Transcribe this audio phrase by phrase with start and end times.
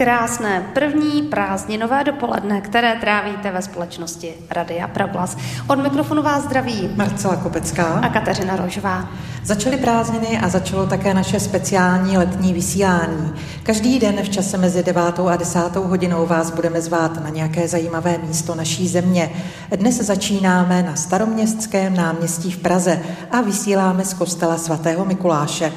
[0.00, 5.36] Krásné první prázdninové dopoledne, které trávíte ve společnosti Radia Proglas.
[5.68, 9.08] Od mikrofonu vás zdraví Marcela Kopecká a Kateřina Rožová.
[9.44, 13.32] Začaly prázdniny a začalo také naše speciální letní vysílání.
[13.62, 15.02] Každý den v čase mezi 9.
[15.30, 15.76] a 10.
[15.76, 19.30] hodinou vás budeme zvát na nějaké zajímavé místo naší země.
[19.76, 25.72] Dnes začínáme na staroměstském náměstí v Praze a vysíláme z kostela svatého Mikuláše.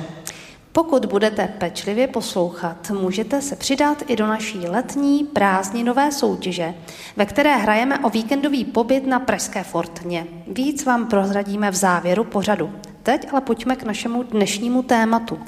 [0.76, 6.74] Pokud budete pečlivě poslouchat, můžete se přidat i do naší letní prázdninové soutěže,
[7.18, 10.28] ve které hrajeme o víkendový pobyt na Pražské fortně.
[10.48, 12.72] Víc vám prozradíme v závěru pořadu.
[13.04, 15.40] Teď ale pojďme k našemu dnešnímu tématu.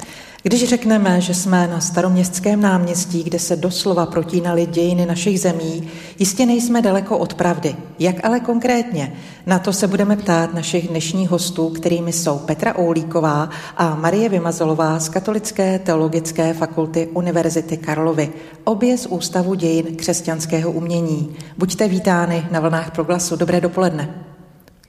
[0.48, 6.46] Když řekneme, že jsme na staroměstském náměstí, kde se doslova protínaly dějiny našich zemí, jistě
[6.46, 7.76] nejsme daleko od pravdy.
[8.00, 9.14] Jak ale konkrétně?
[9.46, 15.00] Na to se budeme ptát našich dnešních hostů, kterými jsou Petra Oulíková a Marie Vymazolová
[15.00, 18.34] z Katolické teologické fakulty Univerzity Karlovy,
[18.64, 21.36] obě z Ústavu dějin křesťanského umění.
[21.58, 23.36] Buďte vítány na vlnách proglasu.
[23.36, 24.10] Dobré dopoledne.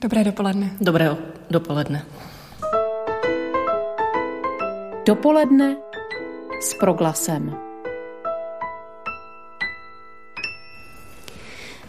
[0.01, 0.71] Dobré dopoledne.
[0.81, 1.17] Dobré
[1.51, 2.03] dopoledne.
[5.07, 5.77] Dopoledne
[6.61, 7.57] s proglasem.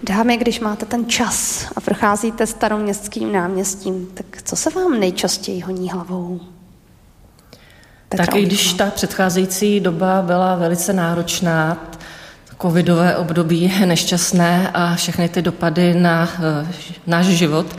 [0.03, 5.89] Dámy, když máte ten čas a procházíte staroměstským náměstím, tak co se vám nejčastěji honí
[5.89, 6.39] hlavou?
[8.09, 11.87] Petra tak i když ta předcházející doba byla velice náročná,
[12.61, 16.67] covidové období nešťastné a všechny ty dopady na uh,
[17.07, 17.75] náš život,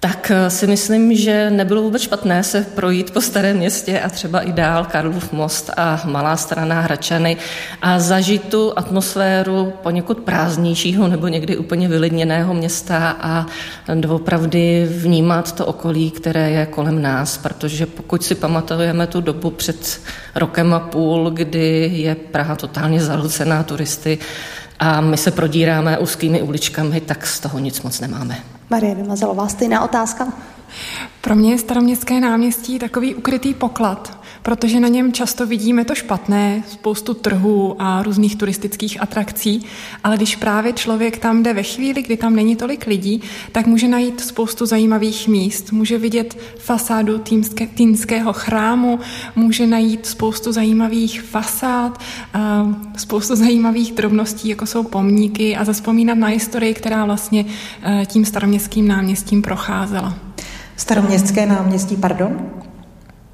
[0.00, 4.40] tak eh, si myslím, že nebylo vůbec špatné se projít po starém městě a třeba
[4.40, 7.36] i dál Karlův most a Malá strana Hračany
[7.82, 13.46] a zažít tu atmosféru poněkud prázdnějšího nebo někdy úplně vylidněného města a
[13.94, 20.00] doopravdy vnímat to okolí, které je kolem nás, protože pokud si pamatujeme tu dobu před
[20.34, 24.18] rokem a půl, kdy je Praha totálně zahlcená turisty
[24.78, 28.59] a my se prodíráme úzkými uličkami, tak z toho nic moc nemáme.
[28.70, 30.32] Marie Vymazalová, stejná otázka?
[31.20, 36.62] Pro mě je staroměstské náměstí takový ukrytý poklad, protože na něm často vidíme to špatné,
[36.68, 39.64] spoustu trhů a různých turistických atrakcí,
[40.04, 43.88] ale když právě člověk tam jde ve chvíli, kdy tam není tolik lidí, tak může
[43.88, 47.22] najít spoustu zajímavých míst, může vidět fasádu
[47.74, 48.98] týnského chrámu,
[49.36, 52.00] může najít spoustu zajímavých fasád,
[52.96, 57.44] spoustu zajímavých drobností, jako jsou pomníky a zaspomínat na historii, která vlastně
[57.82, 60.14] e, tím staroměstským náměstím procházela.
[60.76, 62.50] Staroměstské náměstí, pardon?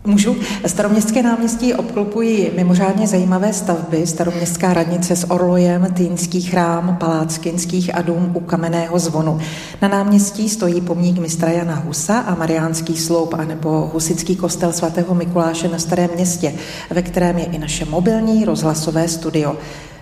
[0.07, 0.37] Můžu?
[0.67, 4.07] Staroměstské náměstí obklopují mimořádně zajímavé stavby.
[4.07, 9.39] Staroměstská radnice s orlojem, Týnský chrám, Palác Kinských a dům u Kamenného zvonu.
[9.83, 15.69] Na náměstí stojí pomník mistra Jana Husa a Mariánský sloup anebo Husický kostel svatého Mikuláše
[15.69, 16.55] na Starém městě,
[16.91, 19.57] ve kterém je i naše mobilní rozhlasové studio.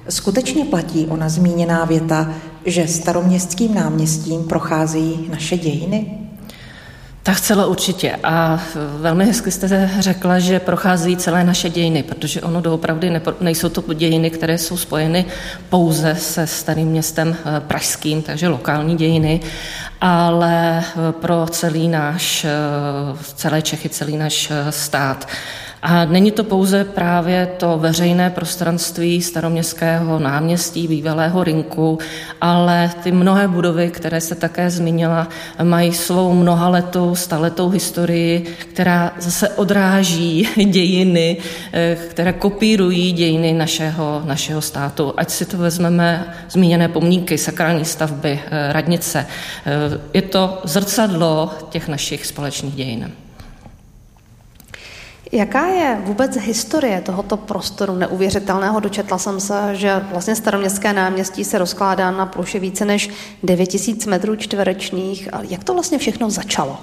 [0.09, 2.32] Skutečně platí ona zmíněná věta,
[2.66, 6.24] že staroměstským náměstím procházejí naše dějiny?
[7.27, 8.19] Tak celé určitě.
[8.25, 8.61] A
[8.99, 14.31] velmi hezky jste řekla, že procházejí celé naše dějiny, protože ono doopravdy nejsou to dějiny,
[14.31, 15.25] které jsou spojeny
[15.69, 19.41] pouze se starým městem eh, pražským, takže lokální dějiny,
[20.01, 22.47] ale eh, pro celý náš,
[23.34, 25.29] celé Čechy, celý náš stát.
[25.84, 31.99] A není to pouze právě to veřejné prostranství staroměstského náměstí, bývalého rinku,
[32.41, 35.28] ale ty mnohé budovy, které se také zmínila,
[35.62, 41.37] mají svou mnohaletou, staletou historii, která zase odráží dějiny,
[41.72, 45.15] eh, které kopírují dějiny našeho, našeho státu.
[45.16, 49.27] Ať si to vezmeme zmíněné pomníky, sakrální stavby, eh, radnice.
[49.66, 53.24] Eh, je to zrcadlo těch našich společných dějin.
[55.34, 58.81] Jaká je vůbec historie tohoto prostoru neuvěřitelného?
[58.81, 63.10] Dočetla jsem se, že vlastně staroměstské náměstí se rozkládá na ploše více než
[63.42, 65.28] 9000 metrů čtverečních.
[65.48, 66.78] Jak to vlastně všechno začalo?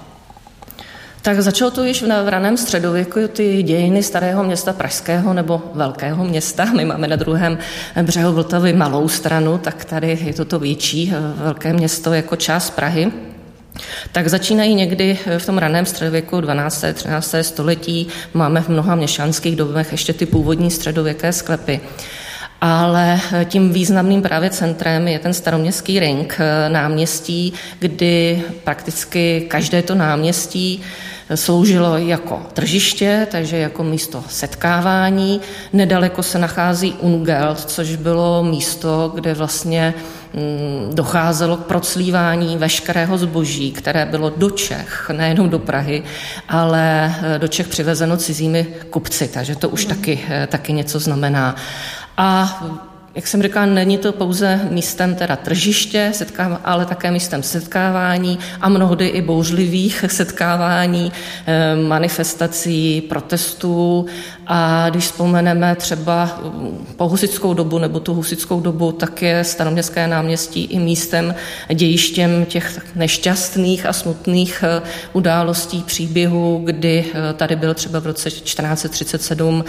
[1.22, 6.64] Tak začalo to již v raném středověku, ty dějiny starého města Pražského nebo velkého města.
[6.64, 7.58] My máme na druhém
[8.02, 12.70] břehu Vltavy malou stranu, tak tady je to to větší eh, velké město jako část
[12.70, 13.12] Prahy
[14.12, 16.84] tak začínají někdy v tom raném středověku 12.
[16.94, 17.34] 13.
[17.42, 18.08] století.
[18.34, 21.80] Máme v mnoha měšťanských dobách ještě ty původní středověké sklepy.
[22.60, 26.38] Ale tím významným právě centrem je ten staroměstský ring
[26.68, 30.82] náměstí, kdy prakticky každé to náměstí
[31.34, 35.40] sloužilo jako tržiště, takže jako místo setkávání.
[35.72, 39.94] Nedaleko se nachází Ungelt, což bylo místo, kde vlastně
[40.92, 46.02] docházelo k proclívání veškerého zboží, které bylo do Čech, nejenom do Prahy,
[46.48, 51.56] ale do Čech přivezeno cizími kupci, takže to už taky, taky něco znamená.
[52.16, 52.62] A
[53.14, 56.12] jak jsem říkala, není to pouze místem teda tržiště,
[56.64, 61.12] ale také místem setkávání a mnohdy i bouřlivých setkávání,
[61.46, 64.06] eh, manifestací, protestů.
[64.46, 66.40] A když vzpomeneme třeba
[66.96, 71.34] po husickou dobu nebo tu husickou dobu, tak je staroměstské náměstí i místem,
[71.74, 78.30] dějištěm těch nešťastných a smutných eh, událostí, příběhů, kdy eh, tady byl třeba v roce
[78.30, 79.64] 1437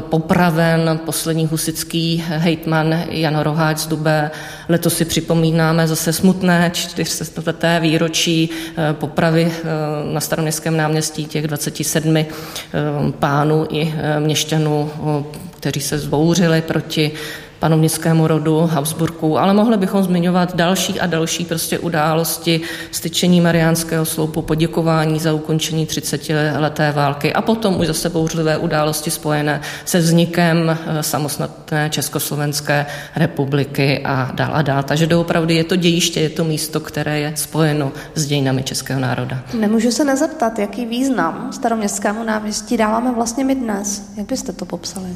[0.00, 4.30] popraven poslední husický hejtman Jan, Roháč z Dubé.
[4.68, 7.78] Letos si připomínáme zase smutné 400.
[7.78, 9.64] výročí eh, popravy eh,
[10.12, 12.26] na staroměstském náměstí těch 27 eh,
[13.18, 14.90] pánů i měšťanů,
[15.56, 17.12] kteří se zbouřili proti
[17.60, 22.60] panovnickému rodu Habsburků, ale mohli bychom zmiňovat další a další prostě události,
[22.90, 26.28] styčení Mariánského sloupu, poděkování za ukončení 30
[26.58, 32.86] leté války a potom už zase bouřlivé události spojené se vznikem eh, samostatné Československé
[33.16, 34.82] republiky a dál a dál.
[34.82, 39.38] Takže doopravdy je to dějiště, je to místo, které je spojeno s dějinami českého národa.
[39.54, 44.02] Nemůžu se nezeptat, jaký význam staroměstskému náměstí dáváme vlastně my dnes.
[44.16, 45.08] Jak byste to popsali?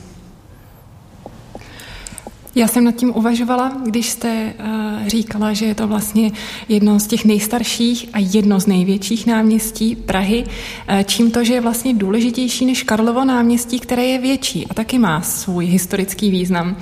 [2.54, 6.30] Já jsem nad tím uvažovala, když jste uh, říkala, že je to vlastně
[6.68, 11.60] jedno z těch nejstarších a jedno z největších náměstí Prahy, uh, čím to, že je
[11.60, 16.76] vlastně důležitější než Karlovo náměstí, které je větší a taky má svůj historický význam.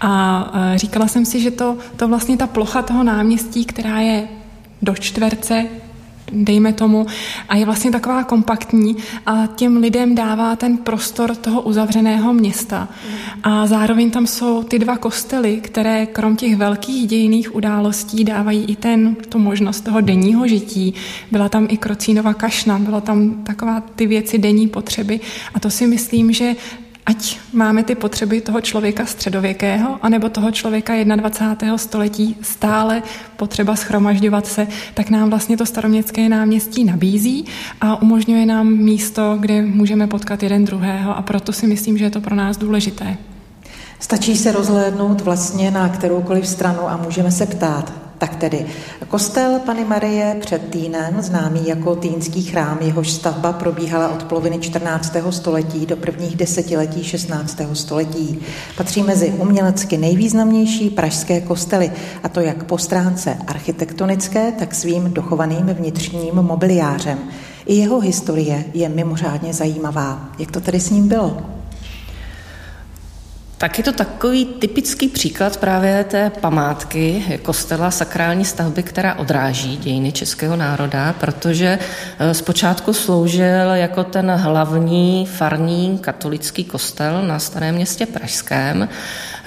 [0.00, 4.28] A uh, říkala jsem si, že to, to vlastně ta plocha toho náměstí, která je
[4.82, 5.66] do čtverce,
[6.32, 7.06] dejme tomu,
[7.48, 8.96] a je vlastně taková kompaktní
[9.26, 12.88] a těm lidem dává ten prostor toho uzavřeného města.
[13.42, 18.76] A zároveň tam jsou ty dva kostely, které krom těch velkých dějných událostí dávají i
[18.76, 20.94] ten, tu možnost toho denního žití.
[21.30, 25.20] Byla tam i Krocínova kašna, byla tam taková ty věci denní potřeby
[25.54, 26.56] a to si myslím, že
[27.06, 31.78] ať máme ty potřeby toho člověka středověkého, anebo toho člověka 21.
[31.78, 33.02] století stále
[33.36, 37.44] potřeba schromažďovat se, tak nám vlastně to staroměstské náměstí nabízí
[37.80, 42.10] a umožňuje nám místo, kde můžeme potkat jeden druhého a proto si myslím, že je
[42.10, 43.16] to pro nás důležité.
[44.02, 48.66] Stačí se rozhlédnout vlastně na kteroukoliv stranu a můžeme se ptát, tak tedy
[49.08, 55.16] kostel Pany Marie před Týnem, známý jako Týnský chrám, jehož stavba probíhala od poloviny 14.
[55.30, 57.60] století do prvních desetiletí 16.
[57.72, 58.40] století.
[58.76, 65.66] Patří mezi umělecky nejvýznamnější pražské kostely, a to jak po stránce architektonické, tak svým dochovaným
[65.66, 67.18] vnitřním mobiliářem.
[67.66, 70.28] I jeho historie je mimořádně zajímavá.
[70.38, 71.61] Jak to tedy s ním bylo?
[73.62, 80.12] Tak je to takový typický příklad právě té památky kostela sakrální stavby, která odráží dějiny
[80.12, 81.78] českého národa, protože
[82.18, 88.88] eh, zpočátku sloužil jako ten hlavní farní katolický kostel na starém městě Pražském.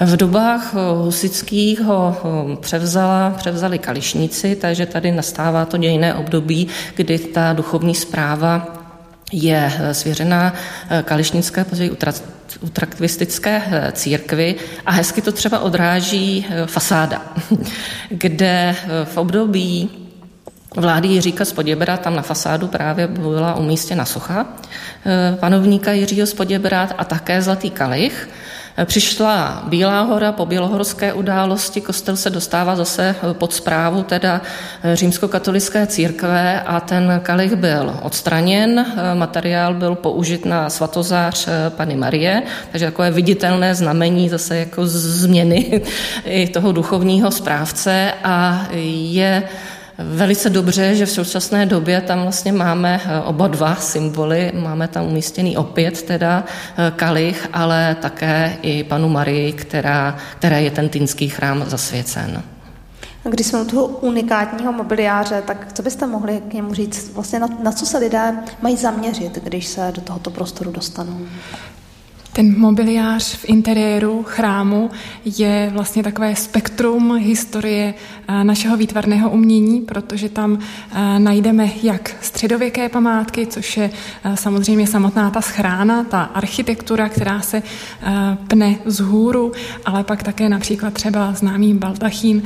[0.00, 2.16] V dobách eh, husických ho
[2.52, 8.75] eh, převzala, převzali kališníci, takže tady nastává to dějné období, kdy ta duchovní zpráva
[9.32, 10.54] je svěřená
[11.04, 11.90] kališnické, později
[12.60, 14.54] utraktivistické eh, církvy
[14.86, 17.22] a hezky to třeba odráží eh, fasáda,
[18.10, 19.90] kde eh, v období
[20.76, 24.46] vlády Jiříka z Poděbra, tam na fasádu právě byla umístěna socha
[25.40, 28.28] panovníka Jiřího z Poděbra a také zlatý kalich,
[28.84, 34.40] Přišla Bílá hora po bělohorské události, kostel se dostává zase pod zprávu teda
[34.94, 42.42] římskokatolické církve a ten kalich byl odstraněn, materiál byl použit na svatozář Pany Marie,
[42.72, 45.82] takže takové viditelné znamení zase jako změny
[46.24, 48.66] i toho duchovního správce a
[49.10, 49.42] je
[49.98, 54.52] velice dobře, že v současné době tam vlastně máme eh, oba dva symboly.
[54.54, 56.44] Máme tam umístěný opět teda
[56.76, 62.42] eh, kalich, ale také i panu Marii, která, která je ten týnský chrám zasvěcen.
[63.30, 67.14] Když jsme u toho unikátního mobiliáře, tak co byste mohli k němu říct?
[67.14, 71.20] Vlastně na, na co se lidé mají zaměřit, když se do tohoto prostoru dostanou?
[72.36, 74.90] Ten mobiliář v interiéru chrámu
[75.24, 77.94] je vlastně takové spektrum historie
[78.28, 83.90] eh, našeho výtvarného umění, protože tam eh, najdeme jak středověké památky, což je
[84.24, 87.62] eh, samozřejmě samotná ta schrána, ta architektura, která se
[88.48, 89.52] pne z hůru,
[89.84, 92.42] ale pak také například třeba známý baldachín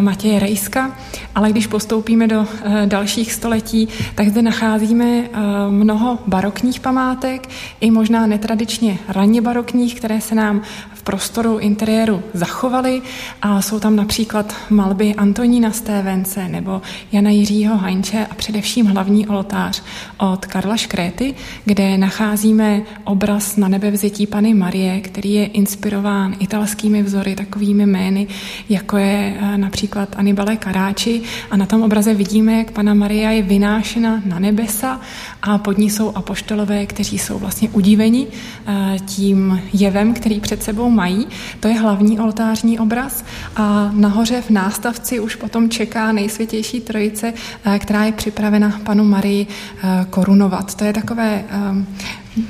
[0.00, 0.96] Matěje Rejska.
[1.34, 2.46] Ale když postoupíme do
[2.84, 5.22] dalších století, tak zde nacházíme
[5.70, 7.48] mnoho barokních památek,
[7.80, 10.62] i možná netradičně ranní raně barokních, které se nám
[10.94, 13.02] v prostoru interiéru zachovaly.
[13.42, 19.82] A jsou tam například malby Antonína Stévence nebo Jana Jiřího Heinče a především hlavní oltář
[20.18, 21.34] od Karla Škréty,
[21.64, 28.26] kde nacházíme obraz na nebevzetí Pany Marie, který je inspirován italskými vzory, takovými jmény,
[28.68, 33.42] jako je eh, například Anibale Karáči a na tom obraze vidíme, jak Pana Maria je
[33.42, 35.00] vynášena na nebesa
[35.42, 38.26] a pod ní jsou apoštolové, kteří jsou vlastně udíveni
[38.66, 41.26] eh, tím jevem, který před sebou mají.
[41.60, 43.24] To je hlavní oltářní obraz
[43.56, 47.32] a nahoře v nástavci už potom čeká nejsvětější trojice,
[47.64, 50.74] eh, která je připravena panu Marii eh, korunovat.
[50.74, 51.44] To je takové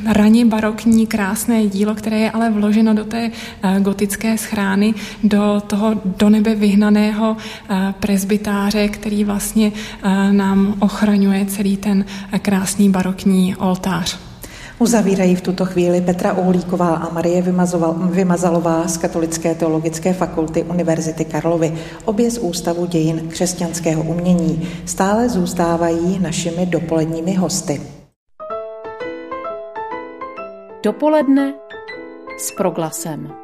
[0.06, 3.30] raně barokní krásné dílo, které je ale vloženo do té
[3.78, 7.36] gotické schrány, do toho do nebe vyhnaného
[8.00, 9.72] prezbytáře, který vlastně
[10.30, 12.04] nám ochraňuje celý ten
[12.42, 14.31] krásný barokní oltář.
[14.82, 17.42] Uzavírají v tuto chvíli Petra Uhlíková a Marie
[18.10, 24.68] Vymazalová z Katolické teologické fakulty Univerzity Karlovy, obě z Ústavu dějin křesťanského umění.
[24.86, 27.80] Stále zůstávají našimi dopoledními hosty.
[30.82, 31.54] Dopoledne
[32.38, 33.41] s proglasem.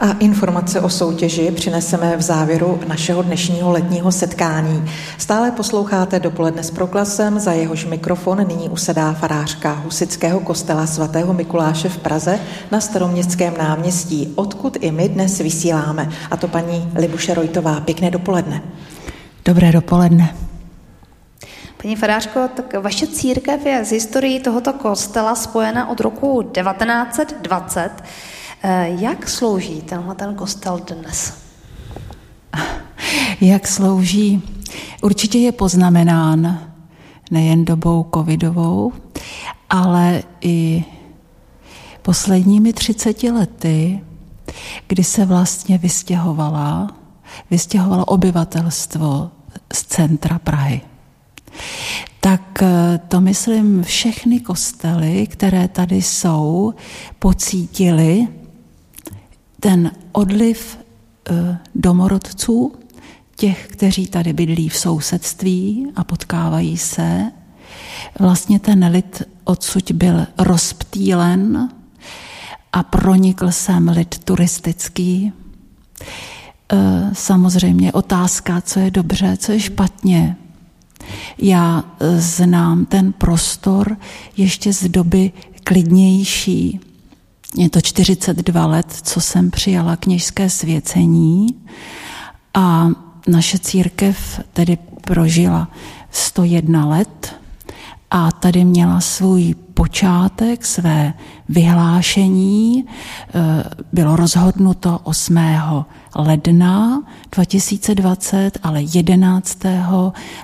[0.00, 4.90] A informace o soutěži přineseme v závěru našeho dnešního letního setkání.
[5.18, 11.88] Stále posloucháte dopoledne s proklasem, za jehož mikrofon nyní usedá farářka Husického kostela svatého Mikuláše
[11.88, 12.40] v Praze
[12.70, 16.08] na staroměstském náměstí, odkud i my dnes vysíláme.
[16.30, 17.80] A to paní Libuše Rojtová.
[17.80, 18.62] Pěkné dopoledne.
[19.44, 20.34] Dobré dopoledne.
[21.82, 27.90] Paní Farářko, tak vaše církev je z historií tohoto kostela spojena od roku 1920.
[28.62, 31.34] Eh, jak slouží tenhle ten kostel dnes?
[33.40, 34.42] Jak slouží?
[35.02, 36.60] Určitě je poznamenán
[37.30, 38.92] nejen dobou covidovou,
[39.70, 40.84] ale i
[42.02, 44.00] posledními 30 lety,
[44.86, 46.90] kdy se vlastně vystěhovala,
[47.50, 49.30] vystěhovalo obyvatelstvo
[49.72, 50.80] z centra Prahy.
[52.20, 56.74] Tak eh, to myslím všechny kostely, které tady jsou,
[57.18, 58.28] pocítili
[59.60, 60.78] ten odliv
[61.30, 62.72] eh, domorodců,
[63.36, 67.32] těch, kteří tady bydlí v sousedství a potkávají se.
[68.18, 71.68] Vlastně ten lid odsud byl rozptýlen
[72.72, 75.32] a pronikl sem lid turistický.
[76.72, 80.36] Eh, samozřejmě otázka, co je dobře, co je špatně.
[81.38, 83.96] Já eh, znám ten prostor
[84.36, 85.32] ještě z doby
[85.64, 86.80] klidnější,
[87.56, 91.46] je to 42 let, co jsem přijala kněžské svěcení
[92.54, 92.88] a
[93.28, 95.68] naše církev tedy prožila
[96.10, 97.34] 101 let
[98.10, 101.14] a tady měla svůj počátek, své
[101.48, 102.84] vyhlášení.
[102.84, 105.38] Eh, bylo rozhodnuto 8.
[106.14, 107.02] ledna
[107.32, 109.58] 2020, ale 11.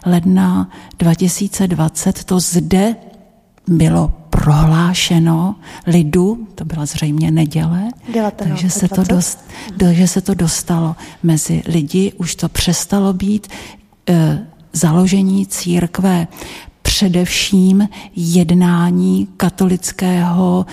[0.06, 2.96] ledna 2020 to zde
[3.66, 4.12] bylo
[4.46, 5.54] prohlášeno
[5.86, 7.88] lidu, to byla zřejmě neděle,
[8.36, 9.38] takže se, to dost,
[9.78, 13.46] takže se to dostalo mezi lidi, už to přestalo být
[14.08, 16.28] e, založení církve
[16.82, 20.66] především jednání katolického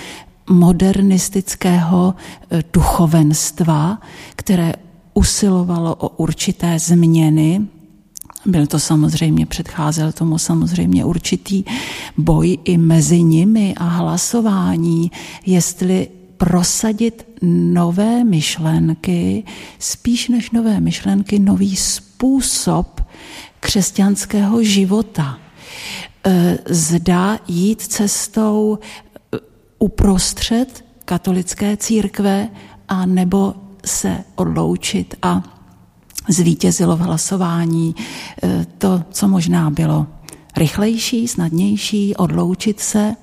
[0.50, 2.16] modernistického
[2.52, 3.98] e, duchovenstva,
[4.36, 4.74] které
[5.14, 7.62] usilovalo o určité změny
[8.46, 11.64] byl to samozřejmě, předcházel tomu samozřejmě určitý
[12.18, 15.12] boj i mezi nimi a hlasování,
[15.46, 16.08] jestli
[16.38, 19.44] prosadit nové myšlenky,
[19.80, 23.02] spíš než nové myšlenky, nový způsob
[23.60, 25.40] křesťanského života.
[26.26, 29.38] E, zda jít cestou e,
[29.80, 32.50] uprostřed katolické církve
[32.88, 33.54] a nebo
[33.86, 35.53] se odloučit a
[36.30, 37.96] zvítězilo v hlasování
[38.44, 40.08] e, to, co možná bylo
[40.58, 43.16] rychlejší, snadnější, odloučit se.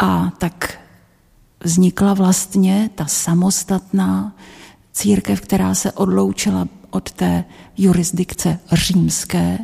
[0.00, 0.78] A tak
[1.64, 4.36] vznikla vlastně ta samostatná
[4.92, 7.44] církev, která se odloučila od té
[7.78, 9.58] jurisdikce římské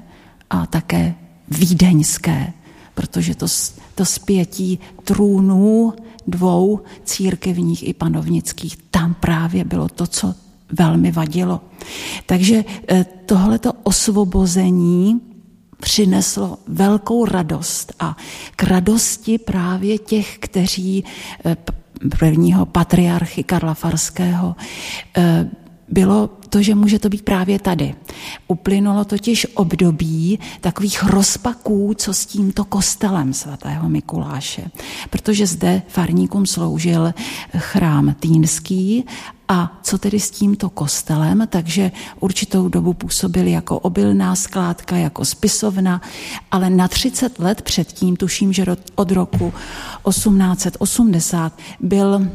[0.50, 1.14] a také
[1.48, 2.52] vídeňské,
[2.94, 3.46] protože to,
[3.94, 5.92] to spětí trůnů
[6.26, 10.34] dvou církevních i panovnických, tam právě bylo to, co
[10.72, 11.60] velmi vadilo.
[12.26, 15.20] Takže eh, tohleto osvobození
[15.80, 18.16] přineslo velkou radost a
[18.56, 21.04] k radosti právě těch, kteří
[21.44, 21.56] eh,
[22.18, 24.56] prvního patriarchy Karla Farského
[25.16, 25.50] eh,
[25.88, 27.94] bylo to, že může to být právě tady.
[28.48, 34.70] Uplynulo totiž období takových rozpaků, co s tímto kostelem svatého Mikuláše,
[35.10, 37.14] protože zde farníkům sloužil
[37.56, 39.04] chrám Týnský
[39.48, 41.46] a co tedy s tímto kostelem?
[41.50, 46.00] Takže určitou dobu působil jako obilná skládka, jako spisovna,
[46.50, 49.52] ale na 30 let předtím, tuším, že od roku
[50.08, 52.28] 1880 byl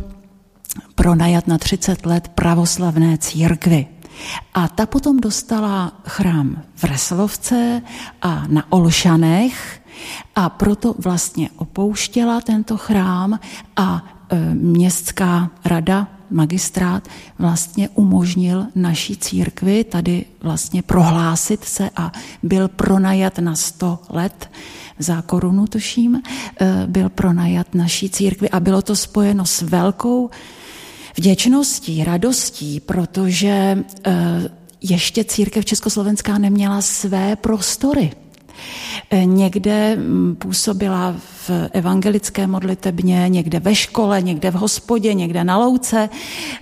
[0.96, 3.88] pronajat na 30 let pravoslavné církvy.
[4.54, 7.82] A ta potom dostala chrám v Reslovce
[8.22, 9.82] a na Olšanech
[10.36, 13.40] a proto vlastně opouštěla tento chrám
[13.76, 17.08] a e, městská rada, magistrát
[17.40, 22.12] vlastně umožnil naší církvi tady vlastně prohlásit se a
[22.44, 24.50] byl pronajat na 100 let
[25.00, 26.22] za korunu, tuším, e,
[26.88, 30.30] byl pronajat naší církvi a bylo to spojeno s velkou
[31.16, 34.14] vděčností, radostí, protože eh,
[34.82, 38.12] ještě církev Československá neměla své prostory.
[39.10, 41.16] Eh, někde mm, působila
[41.48, 46.10] v evangelické modlitebně, někde ve škole, někde v hospodě, někde na louce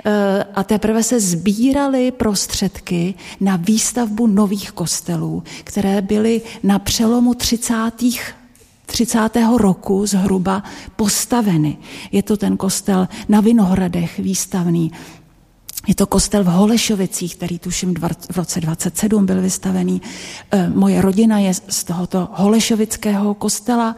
[0.05, 7.73] eh, a teprve se sbíraly prostředky na výstavbu nových kostelů, které byly na přelomu 30.
[8.91, 9.17] 30.
[9.57, 10.63] roku zhruba
[10.95, 11.77] postaveny.
[12.11, 14.91] Je to ten kostel na Vinohradech výstavný,
[15.87, 17.93] je to kostel v Holešovicích, který tuším
[18.31, 20.01] v roce 27 byl vystavený.
[20.51, 23.95] E, moje rodina je z tohoto Holešovického kostela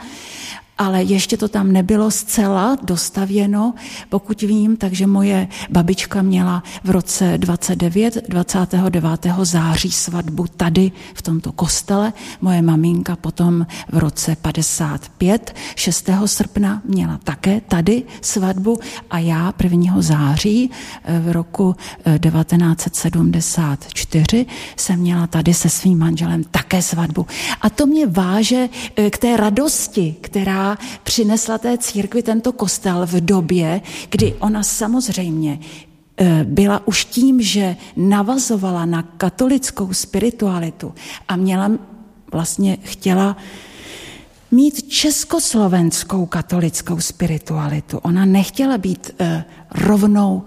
[0.78, 3.74] ale ještě to tam nebylo zcela dostavěno,
[4.10, 9.28] pokud vím, takže moje babička měla v roce 29, 29.
[9.42, 16.10] září svatbu tady v tomto kostele, moje maminka potom v roce 55, 6.
[16.26, 20.02] srpna měla také tady svatbu a já 1.
[20.02, 20.72] září
[21.04, 21.76] eh, v roku
[22.20, 27.28] 1974 eh, jsem měla tady se svým manželem také svatbu.
[27.62, 30.63] A to mě váže eh, k té radosti, která
[31.04, 37.76] přinesla té církvi tento kostel v době, kdy ona samozřejmě eh, byla už tím, že
[37.96, 40.94] navazovala na katolickou spiritualitu
[41.28, 41.72] a měla
[42.32, 43.38] vlastně chtěla
[44.52, 47.98] mít československou katolickou spiritualitu.
[47.98, 50.44] Ona nechtěla být eh, rovnou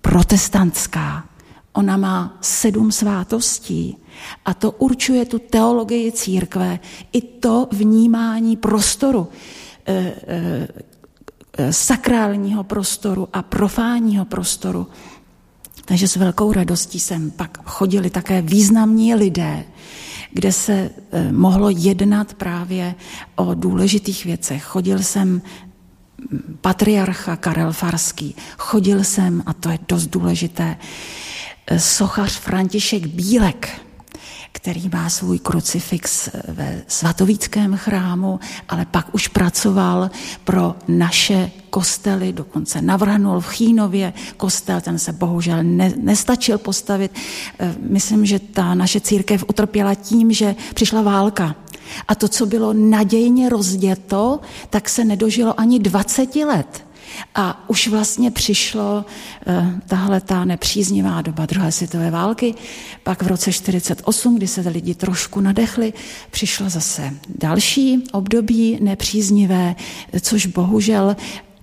[0.00, 1.24] protestantská.
[1.74, 3.96] Ona má sedm svátostí
[4.44, 6.78] a to určuje tu teologii církve
[7.12, 9.28] i to vnímání prostoru,
[9.86, 14.86] eh, eh, sakrálního prostoru a profánního prostoru.
[15.84, 19.64] Takže s velkou radostí jsem pak chodili také významní lidé,
[20.32, 22.94] kde se eh, mohlo jednat právě
[23.34, 24.62] o důležitých věcech.
[24.62, 30.76] Chodil jsem hm, patriarcha Karel Farský, chodil jsem, a to je dost důležité,
[31.78, 33.84] sochař František Bílek,
[34.52, 40.10] který má svůj krucifix ve svatovíckém chrámu, ale pak už pracoval
[40.44, 47.12] pro naše kostely, dokonce navrhnul v Chínově kostel, ten se bohužel ne, nestačil postavit.
[47.58, 51.56] Eh, myslím, že ta naše církev utrpěla tím, že přišla válka.
[52.08, 56.83] A to, co bylo nadějně rozděto, tak se nedožilo ani 20 let.
[57.34, 59.04] A už vlastně přišlo
[59.46, 62.54] eh, tahle ta nepříznivá doba druhé světové války.
[63.02, 65.92] Pak v roce 48, kdy se lidi trošku nadechli,
[66.30, 69.74] přišlo zase další období nepříznivé,
[70.20, 71.16] což bohužel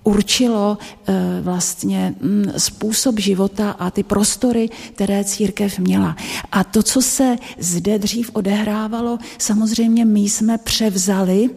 [0.04, 6.16] určilo eh, vlastně mm, způsob života a ty prostory, které církev měla.
[6.52, 11.50] A to, co se zde dřív odehrávalo, samozřejmě my jsme převzali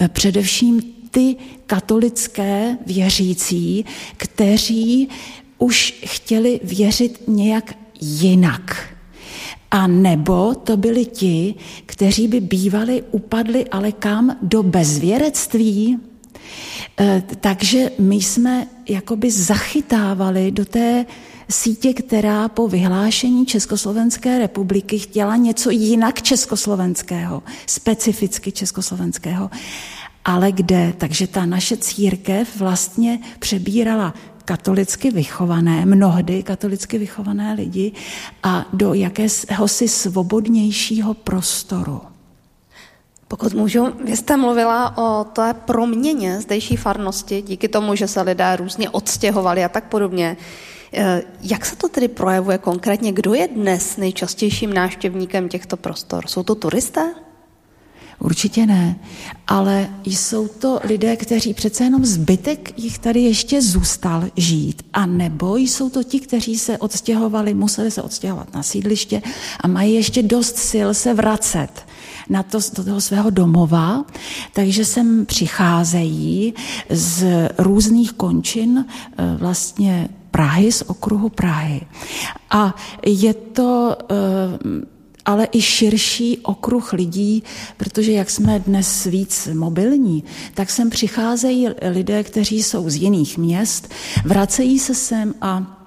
[0.00, 3.84] eh, především ty katolické věřící,
[4.16, 5.08] kteří
[5.58, 8.94] už chtěli věřit nějak jinak.
[9.70, 11.54] A nebo to byli ti,
[11.86, 15.98] kteří by bývali upadli ale kam do bezvěrectví.
[17.00, 21.06] E, takže my jsme jakoby zachytávali do té
[21.50, 29.50] sítě, která po vyhlášení Československé republiky chtěla něco jinak československého, specificky československého
[30.24, 30.94] ale kde.
[30.98, 37.92] Takže ta naše církev vlastně přebírala katolicky vychované, mnohdy katolicky vychované lidi
[38.42, 42.00] a do jakéhosi svobodnějšího prostoru.
[43.28, 48.56] Pokud můžu, vy jste mluvila o té proměně zdejší farnosti, díky tomu, že se lidé
[48.56, 50.36] různě odstěhovali a tak podobně.
[50.92, 53.12] Eh, jak se to tedy projevuje konkrétně?
[53.12, 56.26] Kdo je dnes nejčastějším návštěvníkem těchto prostor?
[56.26, 57.14] Jsou to turisté?
[58.24, 58.96] Určitě ne,
[59.46, 64.82] ale jsou to lidé, kteří přece jenom zbytek jich tady ještě zůstal žít.
[64.92, 69.22] A nebo jsou to ti, kteří se odstěhovali, museli se odstěhovat na sídliště
[69.60, 71.86] a mají ještě dost sil se vracet
[72.28, 74.04] na to, do toho svého domova,
[74.52, 76.54] takže sem přicházejí
[76.90, 77.26] z
[77.58, 81.80] různých končin eh, vlastně Prahy, z okruhu Prahy.
[82.50, 82.74] A
[83.06, 84.93] je to eh,
[85.24, 87.42] ale i širší okruh lidí,
[87.76, 93.94] protože jak jsme dnes víc mobilní, tak sem přicházejí lidé, kteří jsou z jiných měst,
[94.24, 95.80] vracejí se sem a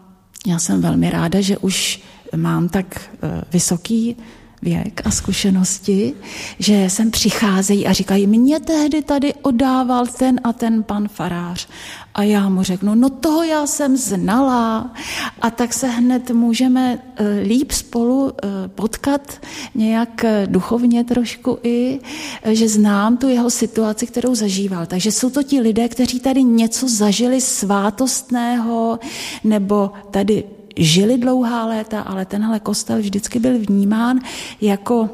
[0.48, 2.02] já jsem velmi ráda, že už
[2.36, 4.16] mám tak eh, vysoký
[4.62, 6.14] věk a zkušenosti,
[6.60, 11.68] že sem přicházejí a říkají, mě tehdy tady odával ten a ten pan farář.
[12.14, 14.94] A já mu řeknu, no toho já jsem znala.
[15.42, 19.42] A tak se hned můžeme eh, líp spolu eh, potkat
[19.76, 22.00] nějak eh, duchovně trošku i,
[22.46, 24.86] že znám tu jeho situaci, kterou zažíval.
[24.86, 29.00] Takže jsou to ti lidé, kteří tady něco zažili svátostného,
[29.44, 30.44] nebo tady
[30.78, 34.20] žili dlouhá léta, ale tenhle kostel vždycky byl vnímán
[34.62, 35.10] jako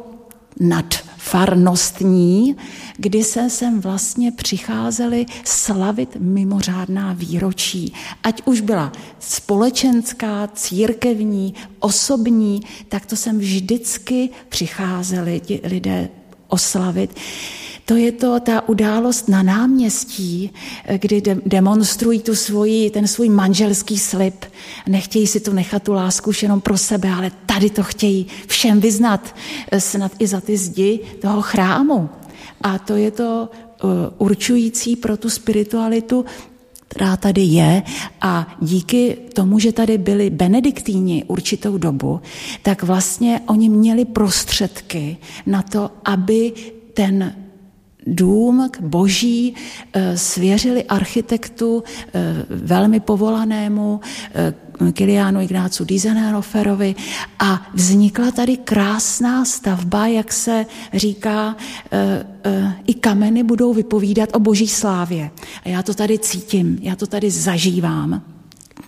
[0.59, 2.55] nadfarnostní,
[2.97, 7.93] kdy se sem vlastně přicházeli slavit mimořádná výročí.
[8.23, 16.09] Ať už byla společenská, církevní, osobní, tak to sem vždycky přicházeli ti lidé
[16.47, 17.15] oslavit.
[17.85, 20.51] To je to ta událost na náměstí,
[20.97, 24.45] kdy de- demonstrují tu svoji, ten svůj manželský slib.
[24.87, 28.79] Nechtějí si tu nechat tu lásku už jenom pro sebe, ale tady to chtějí všem
[28.79, 29.35] vyznat,
[29.71, 32.09] eh, snad i za ty zdi toho chrámu.
[32.61, 33.49] A to je to
[33.83, 36.25] uh, určující pro tu spiritualitu,
[36.87, 37.83] která tady je
[38.21, 42.21] a díky tomu, že tady byli benediktíni určitou dobu,
[42.61, 46.53] tak vlastně oni měli prostředky na to, aby
[46.93, 47.42] ten
[48.07, 49.55] dům boží
[49.93, 53.99] eh, svěřili architektu eh, velmi povolanému
[54.33, 54.53] eh,
[54.91, 56.95] Kiliánu Ignácu Dizeneroferovi
[57.39, 61.55] a vznikla tady krásná stavba, jak se říká,
[62.87, 65.31] i kameny budou vypovídat o boží slávě.
[65.65, 68.32] A já to tady cítím, já to tady zažívám.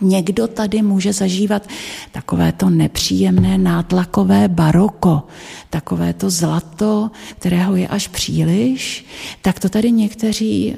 [0.01, 1.67] Někdo tady může zažívat
[2.11, 5.23] takové to nepříjemné nátlakové baroko,
[5.69, 9.05] takové to zlato, kterého je až příliš,
[9.41, 10.77] tak to tady někteří e,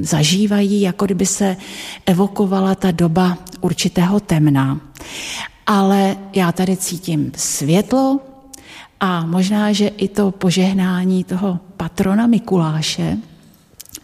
[0.00, 1.56] zažívají, jako kdyby se
[2.06, 4.80] evokovala ta doba určitého temna.
[5.66, 8.20] Ale já tady cítím světlo
[9.00, 13.18] a možná, že i to požehnání toho patrona Mikuláše,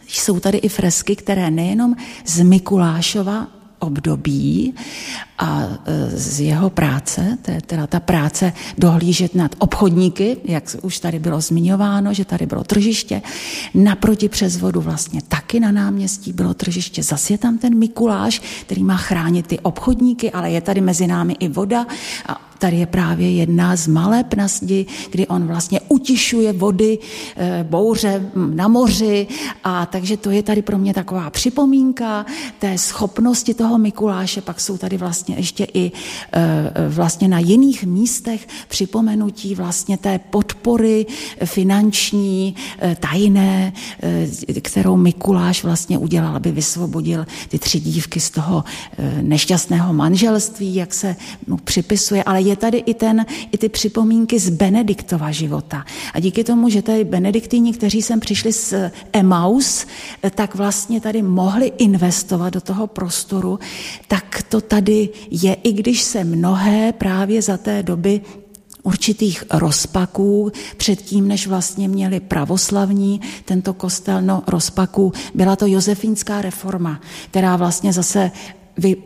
[0.09, 1.97] jsou tady i fresky, které nejenom
[2.27, 4.75] z Mikulášova období
[5.39, 10.99] a e, z jeho práce, to je teda ta práce dohlížet nad obchodníky, jak už
[10.99, 13.23] tady bylo zmiňováno, že tady bylo tržiště,
[13.75, 18.83] naproti přes vodu vlastně taky na náměstí bylo tržiště, zase je tam ten Mikuláš, který
[18.85, 21.87] má chránit ty obchodníky, ale je tady mezi námi i voda.
[22.27, 26.99] A Tady je právě jedna z maleb na zdi, kdy on vlastně utišuje vody,
[27.37, 29.27] eh, bouře na moři.
[29.65, 32.27] A takže to je tady pro mě taková připomínka
[32.59, 34.41] té schopnosti toho Mikuláše.
[34.41, 35.93] Pak jsou tady vlastně ještě i
[36.33, 41.07] eh, vlastně na jiných místech připomenutí vlastně té podpory
[41.45, 43.73] finanční, eh, tajné,
[44.63, 48.65] kterou Mikuláš vlastně udělal, aby vysvobodil ty tři dívky z toho
[49.23, 54.51] nešťastného manželství, jak se mu připisuje, ale je tady i, ten, i ty připomínky z
[54.51, 55.85] Benediktova života.
[56.15, 58.75] A díky tomu, že tady benediktíni, kteří sem přišli z
[59.13, 59.87] Emaus,
[60.35, 63.59] tak vlastně tady mohli investovat do toho prostoru,
[64.09, 68.21] tak to tady je, i když se mnohé právě za té doby
[68.83, 77.01] určitých rozpaků předtím, než vlastně měli pravoslavní tento kostel, no rozpaků, byla to josefínská reforma,
[77.31, 78.31] která vlastně zase
[78.79, 78.97] vy,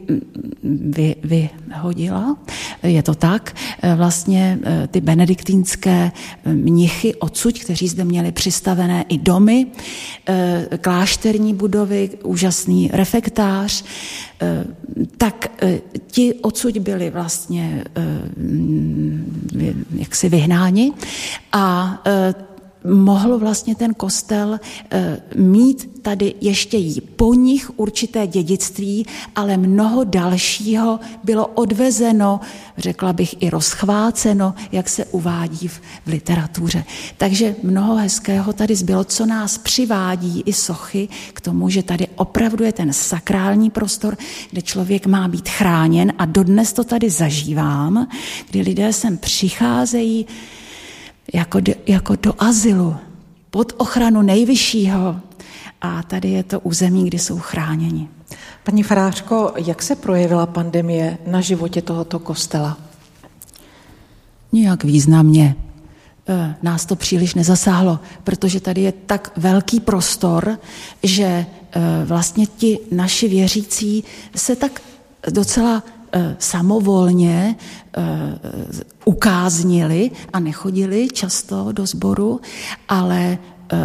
[0.63, 2.37] vy, vyhodila,
[2.83, 3.57] je to tak,
[3.97, 6.13] vlastně eh, ty benediktínské
[6.45, 9.67] mnichy odsud, kteří zde měli přistavené i domy,
[10.81, 13.85] klášterní budovy, úžasný refektář,
[15.19, 15.63] tak
[16.07, 17.85] ti odsud byli vlastně
[19.95, 20.93] jaksi vyhnáni.
[21.53, 21.99] A
[22.85, 30.05] mohl vlastně ten kostel eh, mít tady ještě jí po nich určité dědictví, ale mnoho
[30.05, 32.41] dalšího bylo odvezeno,
[32.79, 36.85] řekla bych i rozchváceno, jak se uvádí v, v literatuře.
[37.17, 42.65] Takže mnoho hezkého tady zbylo, co nás přivádí i sochy k tomu, že tady opravdu
[42.65, 44.17] je ten sakrální prostor,
[44.51, 48.09] kde člověk má být chráněn a dodnes to tady zažívám,
[48.51, 50.27] kdy lidé sem přicházejí
[51.33, 52.97] jako do, jako do azylu,
[53.51, 55.21] pod ochranu nejvyššího
[55.81, 58.09] a tady je to území, kdy jsou chráněni.
[58.65, 62.79] Paní Farářko, jak se projevila pandemie na životě tohoto kostela?
[64.53, 65.57] Nijak významně.
[66.29, 70.59] E, nás to příliš nezasáhlo, protože tady je tak velký prostor,
[71.03, 71.47] že e,
[72.05, 74.05] vlastně ti naši věřící
[74.37, 74.83] se tak
[75.31, 75.83] docela
[76.39, 77.57] samovolně
[79.05, 82.41] ukáznili a nechodili často do sboru,
[82.89, 83.39] ale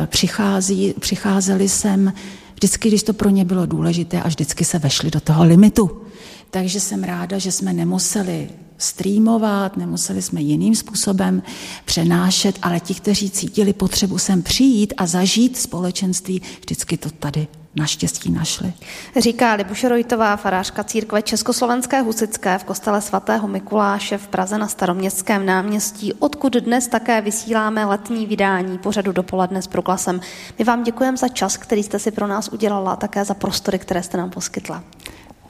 [0.05, 2.13] přichází, přicházeli sem
[2.53, 6.01] vždycky, když to pro ně bylo důležité a vždycky se vešli do toho limitu.
[6.49, 11.43] Takže jsem ráda, že jsme nemuseli streamovat, nemuseli jsme jiným způsobem
[11.85, 18.31] přenášet, ale ti, kteří cítili potřebu sem přijít a zažít společenství, vždycky to tady naštěstí
[18.31, 18.73] našli.
[19.17, 25.45] Říká Libuše Rojtová, farářka církve Československé husické v kostele svatého Mikuláše v Praze na staroměstském
[25.45, 30.21] náměstí, odkud dnes také vysíláme letní vydání pořadu dopoledne s proglasem.
[30.59, 33.79] My vám děkujeme za čas, který jste si pro nás udělala a také za prostory,
[33.79, 34.83] které jste nám poskytla.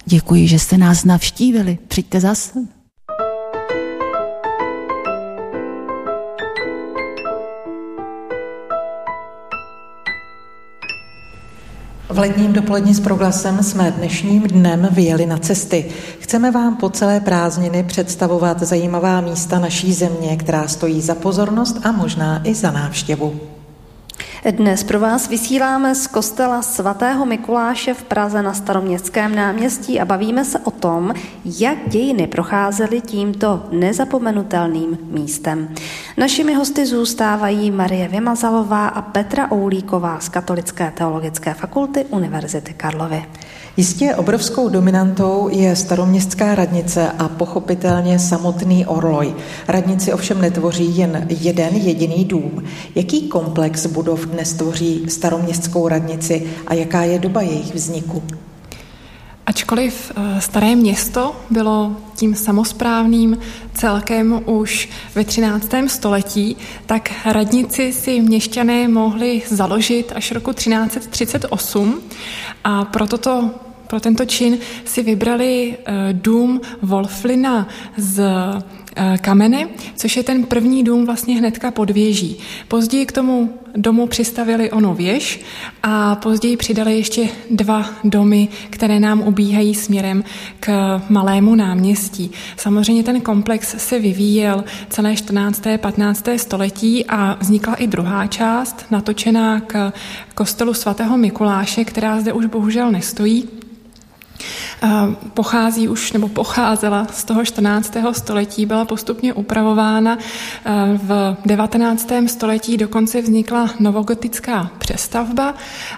[0.06, 1.78] Děkuji, že jste nás navštívili.
[1.88, 2.77] Přijďte zase.
[12.18, 15.86] V letním dopolední s proglasem jsme dnešním dnem vyjeli na cesty.
[16.20, 21.92] Chceme vám po celé prázdniny představovat zajímavá místa naší země, která stojí za pozornost a
[21.92, 23.40] možná i za návštěvu.
[24.46, 30.46] Dnes pro vás vysíláme z kostela svatého Mikuláše v Praze na staroměstském náměstí a bavíme
[30.46, 31.14] se o tom,
[31.46, 35.76] jak dějiny procházely tímto nezapomenutelným místem.
[36.18, 43.26] Našimi hosty zůstávají Marie Vymazalová a Petra Oulíková z Katolické teologické fakulty Univerzity Karlovy.
[43.78, 49.36] Jistě obrovskou dominantou je staroměstská radnice a pochopitelně samotný Orloj.
[49.68, 52.64] Radnici ovšem netvoří jen jeden jediný dům.
[52.96, 58.24] Jaký komplex budov dnes tvoří staroměstskou radnici a jaká je doba jejich vzniku?
[59.46, 63.38] Ačkoliv eh, staré město bylo tím samozprávným
[63.74, 65.70] celkem už ve 13.
[65.88, 72.02] století, tak radnici si měšťané mohli založit až roku 1338
[72.64, 73.50] a proto to
[73.88, 78.22] pro tento čin si vybrali eh, dům Wolflina z
[78.96, 82.38] eh, kamene, což je ten první dům vlastně hnedka pod věží.
[82.68, 85.42] Později k tomu domu přistavili ono věž
[85.84, 90.24] a později přidali ještě dva domy, které nám ubíhají směrem
[90.60, 92.32] k malému náměstí.
[92.58, 95.64] Samozřejmě ten komplex se vyvíjel celé 14.
[95.78, 96.26] 15.
[96.38, 99.94] století a vznikla i druhá část, natočená k
[100.36, 103.50] kostelu svatého Mikuláše, která zde už bohužel nestojí,
[105.34, 107.94] pochází už nebo pocházela z toho 14.
[108.12, 110.18] století, byla postupně upravována.
[110.98, 112.12] V 19.
[112.28, 115.54] století dokonce vznikla novogotická přestavba,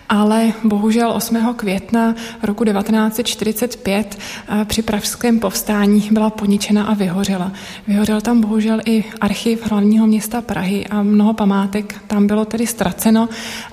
[0.10, 1.54] ale bohužel 8.
[1.56, 4.19] května roku 1945
[4.65, 7.52] při pražském povstání byla poničena a vyhořela.
[7.88, 13.30] Vyhořel tam bohužel i archiv hlavního města Prahy a mnoho památek tam bylo tedy ztraceno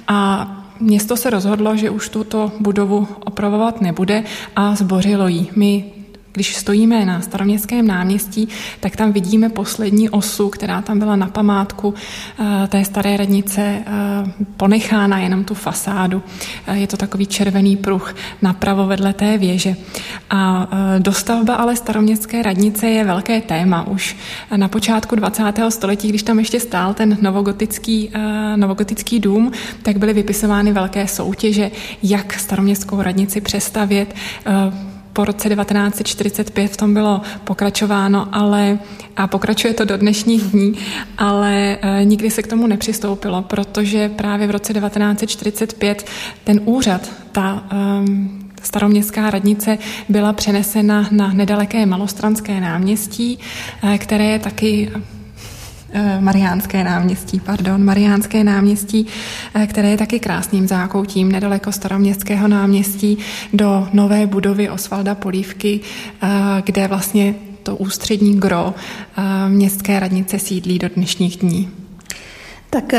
[0.08, 0.48] a
[0.80, 4.24] Město se rozhodlo, že už tuto budovu opravovat nebude
[4.56, 5.48] a zbořilo ji.
[5.56, 5.84] My
[6.36, 8.48] když stojíme na staroměstském náměstí,
[8.80, 11.94] tak tam vidíme poslední osu, která tam byla na památku
[12.38, 13.84] eh, té staré radnice eh,
[14.56, 16.22] ponechána, jenom tu fasádu.
[16.66, 19.76] Eh, je to takový červený pruh napravo vedle té věže.
[20.30, 20.68] A
[20.98, 23.86] dostavba ale staroměstské radnice je velké téma.
[23.86, 24.16] Už
[24.56, 25.42] na počátku 20.
[25.68, 28.10] století, když tam ještě stál ten novogotický,
[28.56, 31.70] novogotický dům, tak byly vypisovány velké soutěže,
[32.02, 34.14] jak staroměstskou radnici přestavět
[35.16, 38.78] po roce 1945 v tom bylo pokračováno, ale
[39.16, 40.74] a pokračuje to do dnešních dní,
[41.18, 46.06] ale e, nikdy se k tomu nepřistoupilo, protože právě v roce 1945
[46.44, 53.38] ten úřad, ta um, staroměstská radnice byla přenesena na nedaleké malostranské náměstí,
[53.82, 54.90] e, které je taky
[56.20, 59.06] Mariánské náměstí, pardon, Mariánské náměstí,
[59.54, 63.18] eh, které je taky krásným zákoutím nedaleko staroměstského náměstí
[63.52, 66.28] do nové budovy Osvalda Polívky, eh,
[66.64, 68.74] kde vlastně to ústřední gro
[69.48, 71.70] městské radnice sídlí do dnešních dní.
[72.70, 72.94] Tak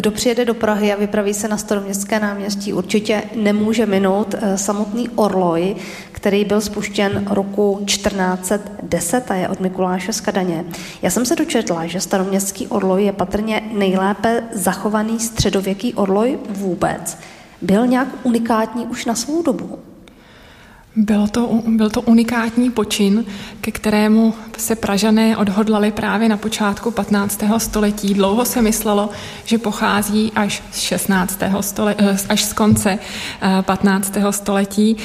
[0.00, 5.76] kdo přijede do Prahy a vypraví se na staroměstské náměstí, určitě nemůže minout samotný Orloj,
[6.12, 10.64] který byl spuštěn roku 1410 a je od Mikuláše z Kadaně.
[11.02, 17.18] Já jsem se dočetla, že staroměstský orloj je patrně nejlépe zachovaný středověký orloj vůbec.
[17.62, 19.78] Byl nějak unikátní už na svou dobu?
[20.96, 23.24] Bylo to, byl to unikátní počin,
[23.60, 27.40] ke kterému se Pražané odhodlali právě na počátku 15.
[27.58, 28.14] století.
[28.14, 29.10] Dlouho se myslelo,
[29.44, 31.40] že pochází až z 16.
[31.60, 32.98] Století, eh, až z konce
[33.62, 34.28] 15.
[34.28, 34.96] Eh, století.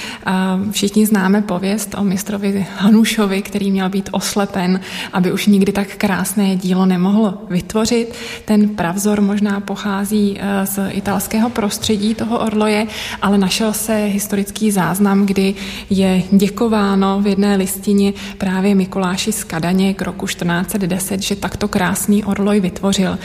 [0.71, 4.79] Všichni známe pověst o mistrovi Hanušovi, který měl být oslepen,
[5.13, 8.13] aby už nikdy tak krásné dílo nemohl vytvořit.
[8.45, 12.87] Ten pravzor možná pochází eh, z italského prostředí toho orloje,
[13.21, 15.55] ale našel se historický záznam, kdy
[15.89, 22.23] je děkováno v jedné listině právě Mikuláši z Kadaně k roku 1410, že takto krásný
[22.23, 23.17] orloj vytvořil.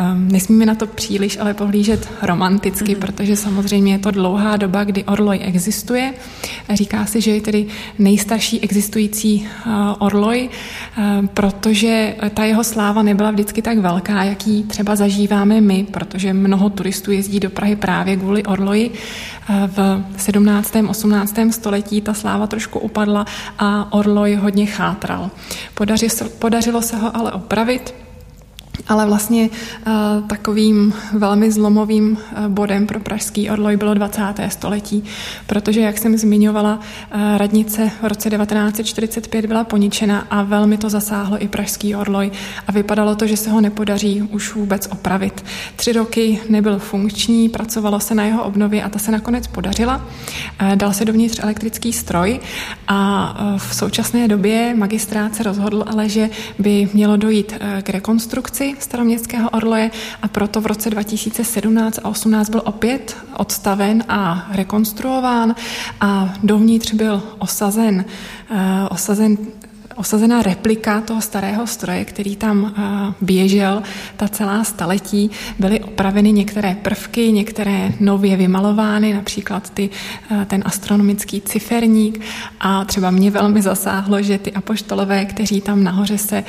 [0.00, 3.00] Um, nesmíme na to příliš ale pohlížet romanticky, mm.
[3.00, 6.14] protože samozřejmě je to dlouhá doba, kdy orloj existuje.
[6.72, 7.66] Říká se, že je tedy
[7.98, 14.96] nejstarší existující uh, orloj, uh, protože ta jeho sláva nebyla vždycky tak velká, jaký třeba
[14.96, 18.90] zažíváme my, protože mnoho turistů jezdí do Prahy právě kvůli orloji.
[18.90, 18.92] Uh,
[19.66, 20.74] v 17.
[20.88, 21.36] 18.
[21.50, 23.26] století ta sláva trošku upadla
[23.58, 25.30] a orloj hodně chátral.
[26.38, 27.94] Podařilo se ho ale opravit
[28.88, 29.92] ale vlastně uh,
[30.28, 34.34] takovým velmi zlomovým uh, bodem pro pražský orloj bylo 20.
[34.48, 35.04] století,
[35.46, 41.42] protože, jak jsem zmiňovala, uh, radnice v roce 1945 byla poničena a velmi to zasáhlo
[41.42, 42.30] i pražský orloj
[42.68, 45.44] a vypadalo to, že se ho nepodaří už vůbec opravit.
[45.76, 50.06] Tři roky nebyl funkční, pracovalo se na jeho obnově a ta se nakonec podařila.
[50.74, 52.40] Dal se dovnitř elektrický stroj
[52.88, 59.50] a v současné době magistrát se rozhodl ale, že by mělo dojít k rekonstrukci staroměstského
[59.50, 59.90] orloje
[60.22, 65.54] a proto v roce 2017 a 18 byl opět odstaven a rekonstruován
[66.00, 68.04] a dovnitř byl osazen,
[68.50, 68.56] uh,
[68.90, 69.36] osazen
[69.96, 72.72] osazená replika toho starého stroje, který tam uh,
[73.20, 73.82] běžel
[74.16, 75.30] ta celá staletí.
[75.58, 79.90] Byly opraveny některé prvky, některé nově vymalovány, například ty,
[80.30, 82.20] uh, ten astronomický ciferník
[82.60, 86.44] a třeba mě velmi zasáhlo, že ty apoštolové, kteří tam nahoře se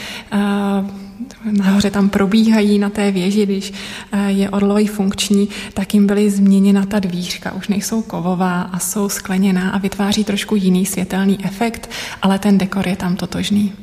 [1.52, 3.74] nahoře tam probíhají na té věži, když
[4.12, 7.52] eh, je orlový funkční, tak jim byly změněna ta dvířka.
[7.52, 11.90] Už nejsou kovová a jsou skleněná a vytváří trošku jiný světelný efekt,
[12.22, 13.74] ale ten dekor je tam totožný.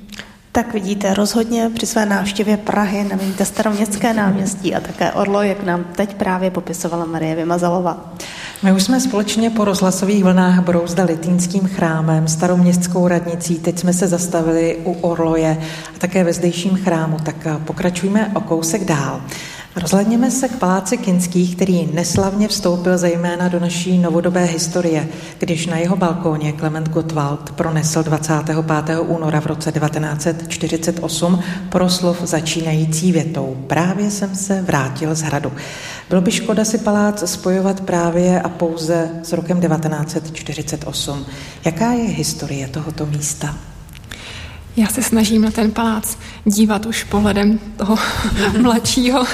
[0.52, 5.84] Tak vidíte, rozhodně při své návštěvě Prahy nevíte staroměstské náměstí a také Orlo, jak nám
[5.84, 8.14] teď právě popisovala Marie Vymazalová.
[8.62, 14.08] My už jsme společně po rozhlasových vlnách brouzdali Týnským chrámem, staroměstskou radnicí, teď jsme se
[14.08, 15.58] zastavili u Orloje
[15.96, 19.20] a také ve zdejším chrámu, tak pokračujeme o kousek dál.
[19.76, 25.08] Rozhledněme se k paláci Kinských, který neslavně vstoupil zejména do naší novodobé historie,
[25.38, 28.98] když na jeho balkóně Klement Gottwald pronesl 25.
[29.00, 29.72] února v roce
[30.48, 35.52] 1948 proslov začínající větou Právě jsem se vrátil z hradu.
[36.08, 41.26] Bylo by škoda si palác spojovat právě a pouze s rokem 1948.
[41.64, 43.56] Jaká je historie tohoto místa?
[44.80, 47.98] Já se snažím na ten palác dívat už pohledem toho
[48.60, 49.24] mladšího,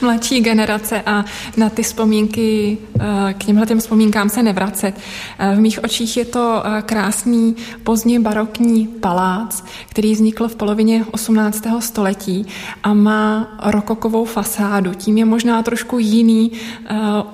[0.00, 1.24] mladší generace a
[1.56, 4.94] na ty vzpomínky, eh, k těmhle těm vzpomínkám se nevracet.
[5.38, 11.04] Eh, v mých očích je to eh, krásný pozdně barokní palác, který vznikl v polovině
[11.10, 11.80] 18.
[11.80, 12.46] století
[12.82, 14.94] a má rokokovou fasádu.
[14.94, 16.52] Tím je možná trošku jiný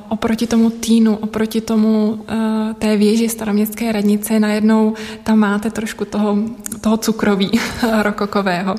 [0.09, 2.25] oproti tomu týnu, oproti tomu
[2.79, 4.41] té věži staroměstské radnice.
[4.41, 6.39] Najednou tam máte trošku toho,
[6.81, 7.54] toho cukroví
[8.03, 8.75] rokokového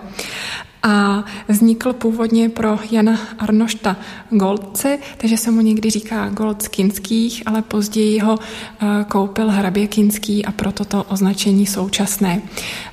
[0.85, 3.95] a vznikl původně pro Jana Arnošta
[4.29, 10.45] Goldce, takže se mu někdy říká Gold Kinských, ale později ho eh, koupil hrabě Kinský
[10.45, 12.41] a proto to označení současné.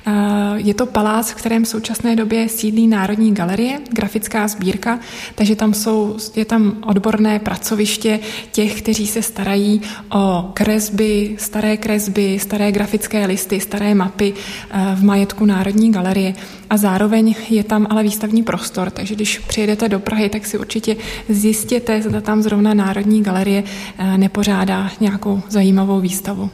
[0.05, 0.11] Eh,
[0.55, 4.99] je to palác, v kterém v současné době sídlí Národní galerie, grafická sbírka,
[5.35, 8.19] takže tam jsou, je tam odborné pracoviště
[8.51, 15.03] těch, kteří se starají o kresby, staré kresby, staré grafické listy, staré mapy eh, v
[15.03, 16.33] majetku Národní galerie
[16.69, 20.95] a zároveň je tam ale výstavní prostor, takže když přijedete do Prahy, tak si určitě
[21.29, 23.63] zjistěte, zda tam zrovna Národní galerie
[23.97, 26.49] eh, nepořádá nějakou zajímavou výstavu.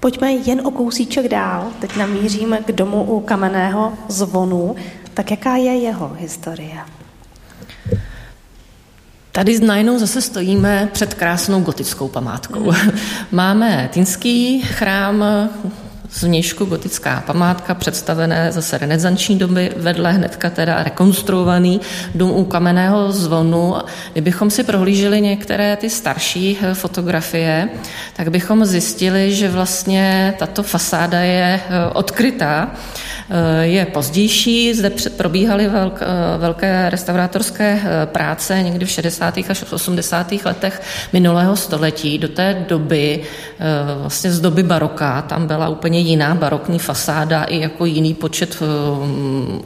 [0.00, 1.66] Pojďme jen o kousíček dál.
[1.80, 4.76] Teď namíříme k domu u kamenného zvonu.
[5.14, 6.78] Tak jaká je jeho historie?
[9.32, 12.72] Tady najednou zase stojíme před krásnou gotickou památkou.
[13.32, 15.24] Máme Týnský chrám,
[16.12, 21.80] zvnějšku gotická památka, představené zase renesanční doby, vedle hnedka teda rekonstruovaný
[22.14, 23.74] dům u kamenného zvonu.
[24.12, 27.68] Kdybychom si prohlíželi některé ty starší eh, fotografie,
[28.16, 32.70] tak bychom zjistili, že vlastně tato fasáda je eh, odkrytá
[33.60, 34.74] je pozdější.
[34.74, 35.70] Zde probíhaly
[36.38, 39.38] velké restaurátorské práce někdy v 60.
[39.48, 40.32] až 80.
[40.44, 40.82] letech
[41.12, 42.18] minulého století.
[42.18, 43.22] Do té doby,
[44.00, 48.62] vlastně z doby baroka, tam byla úplně jiná barokní fasáda i jako jiný počet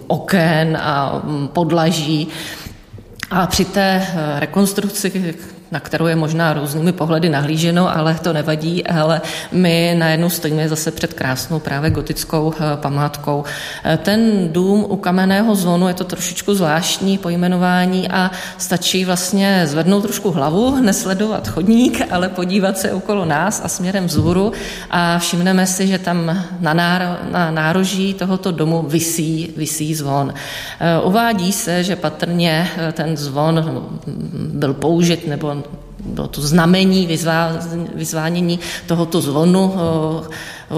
[0.06, 1.22] oken a
[1.52, 2.28] podlaží.
[3.30, 4.06] A při té
[4.38, 5.34] rekonstrukci,
[5.74, 9.20] na kterou je možná různými pohledy nahlíženo, ale to nevadí, ale
[9.52, 13.44] my najednou stojíme zase před krásnou právě gotickou eh, památkou.
[13.84, 20.00] Eh, ten dům u kamenného zvonu je to trošičku zvláštní pojmenování a stačí vlastně zvednout
[20.00, 24.52] trošku hlavu, nesledovat chodník, ale podívat se okolo nás a směrem vzhůru
[24.90, 26.26] a všimneme si, že tam
[26.60, 30.34] na, náro, na nároží tohoto domu visí, visí zvon.
[30.80, 33.88] Eh, uvádí se, že patrně ten zvon
[34.36, 35.63] byl použit nebo
[36.04, 37.08] bylo to znamení
[37.94, 39.74] vyzvánění tohoto zvonu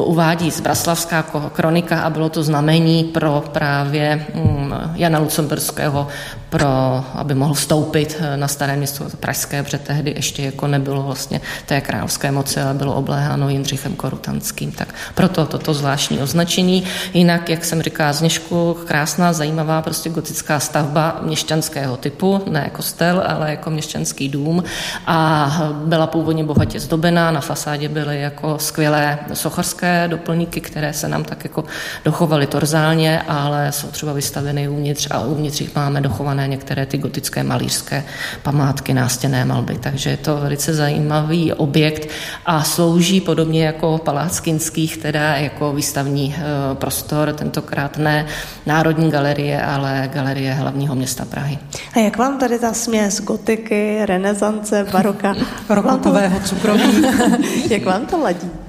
[0.05, 1.23] uvádí z Braslavská
[1.53, 6.09] kronika a bylo to znamení pro právě mm, Jana Lucemburského,
[6.49, 11.41] pro, aby mohl vstoupit eh, na staré město Pražské, protože tehdy ještě jako nebylo vlastně
[11.67, 14.73] té královské moci, ale bylo obléháno Jindřichem Korutanským.
[14.73, 16.85] Tak proto toto zvláštní označení.
[17.15, 23.51] Jinak, jak jsem říkala, Zněžku, krásná, zajímavá prostě gotická stavba měšťanského typu, ne kostel, ale
[23.51, 24.65] jako měšťanský dům
[25.07, 25.51] a
[25.85, 31.25] byla původně bohatě zdobená, na fasádě byly jako skvělé sochařské grafické doplňky, které se nám
[31.25, 31.65] tak jako
[32.05, 37.43] dochovaly torzálně, ale jsou třeba vystaveny uvnitř a uvnitř jich máme dochované některé ty gotické
[37.43, 38.05] malířské
[38.43, 39.79] památky, nástěné malby.
[39.81, 42.09] Takže je to velice zajímavý objekt
[42.47, 48.27] a slouží podobně jako Palác Kinských, teda jako výstavní eh, prostor, tentokrát ne
[48.67, 51.59] Národní galerie, ale galerie hlavního města Prahy.
[51.95, 55.35] A jak vám tady ta směs gotiky, renesance, baroka?
[55.69, 57.03] Rokokového cukroví.
[57.71, 58.66] jak vám to ladí?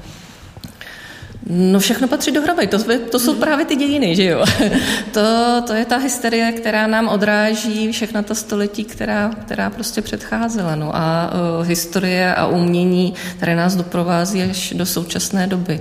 [1.50, 2.78] No všechno patří dohromady, to,
[3.12, 4.46] to jsou právě ty dějiny, že jo.
[5.12, 5.22] To,
[5.68, 10.76] to je ta hysterie, která nám odráží všechna ta století, která, která prostě předcházela.
[10.76, 15.80] No a uh, historie a umění, které nás doprovází až do současné doby.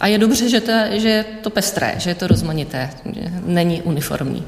[0.00, 2.90] A je dobře, že to, že je to pestré, že je to rozmanité,
[3.46, 4.44] není uniformní.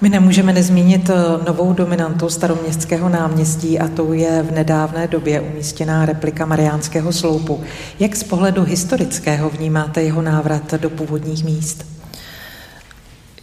[0.00, 1.14] My nemůžeme nezmínit eh,
[1.46, 7.60] novou dominantu staroměstského náměstí a to je v nedávné době umístěná replika Mariánského sloupu.
[8.00, 11.96] Jak z pohledu historického vnímáte jeho návrat do původních míst?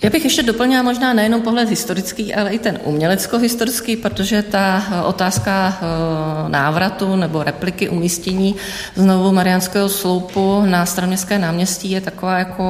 [0.04, 5.02] Já bych ještě doplnila možná nejenom pohled historický, ale i ten umělecko-historický, protože ta eh,
[5.02, 8.56] otázka eh, návratu nebo repliky umístění
[8.96, 12.64] znovu Mariánského sloupu na staroměstské náměstí je taková jako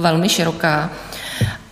[0.00, 0.90] velmi široká.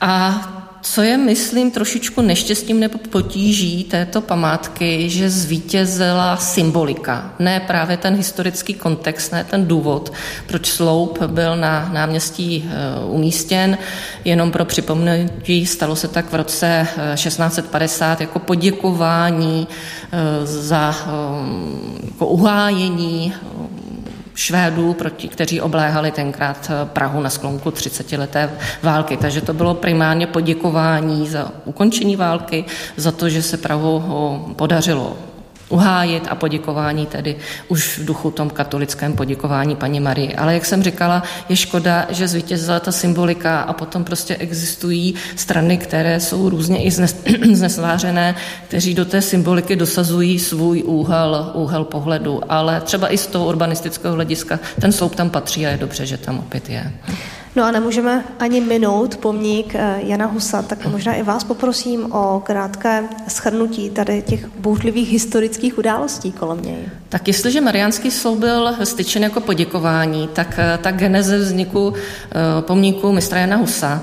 [0.01, 0.41] A
[0.83, 8.15] co je, myslím, trošičku neštěstím nebo potíží této památky, že zvítězila symbolika, ne právě ten
[8.15, 10.13] historický kontext, ne ten důvod,
[10.47, 13.79] proč sloup byl na náměstí eh, umístěn.
[14.25, 19.69] Jenom pro připomenutí stalo se tak v roce 1650 eh, jako poděkování
[20.13, 20.95] eh, za
[22.05, 23.35] jako uhájení
[24.39, 28.51] Švédů, proti, kteří obléhali tenkrát eh, Prahu na sklonku 30-leté
[28.83, 29.17] války.
[29.17, 32.65] Takže to bylo primárně poděkování za ukončení války,
[32.97, 35.17] za to, že se Prahu podařilo
[35.69, 37.37] uhájit a poděkování tedy
[37.69, 40.35] už v duchu tom katolickém poděkování paní Marii.
[40.35, 45.79] Ale jak jsem říkala, je škoda, že zvítězila ta symbolika a potom prostě existují strany,
[45.79, 46.91] které jsou různě i
[47.53, 48.35] znesvářené,
[48.69, 52.41] kteří do té symboliky dosazují svůj úhel, úhel pohledu.
[52.49, 56.17] Ale třeba i z toho urbanistického hlediska ten sloup tam patří a je dobře, že
[56.17, 56.93] tam opět je.
[57.59, 62.43] No a nemůžeme ani minout pomník eh, Jana Husa, tak možná i vás poprosím o
[62.45, 66.89] krátké shrnutí tady těch bouřlivých historických událostí kolem něj.
[67.09, 73.13] Tak jestliže Mariánský sloup byl styčen jako poděkování, tak eh, ta geneze vzniku eh, pomníku
[73.13, 74.03] mistra Jana Husa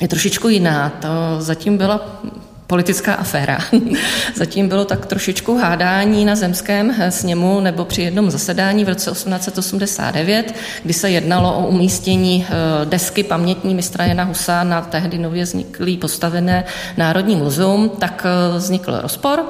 [0.00, 0.90] je trošičku jiná.
[0.90, 2.22] To zatím byla
[2.66, 3.58] politická aféra.
[4.34, 10.54] Zatím bylo tak trošičku hádání na zemském sněmu nebo při jednom zasedání v roce 1889,
[10.82, 15.96] kdy se jednalo o umístění eh, desky pamětní mistra Jana Husa na tehdy nově vzniklý
[15.96, 16.64] postavené
[16.96, 19.42] Národní muzeum, tak eh, vznikl rozpor,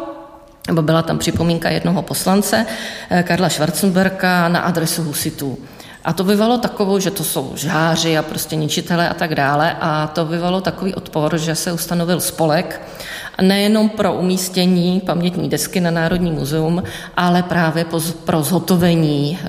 [0.67, 2.67] nebo byla tam připomínka jednoho poslance,
[3.11, 5.59] eh, Karla Schwarzenberka, na adresu husitů.
[6.05, 9.77] A to vyvalo takovou, že to jsou žáři a prostě ničitele a tak dále.
[9.81, 12.81] A to vyvalo takový odpor, že se ustanovil spolek
[13.43, 16.83] nejenom pro umístění pamětní desky na Národní muzeum,
[17.17, 17.87] ale právě
[18.25, 19.47] pro zhotovení eh,